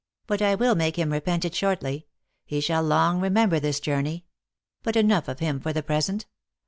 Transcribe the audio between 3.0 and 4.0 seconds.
remember this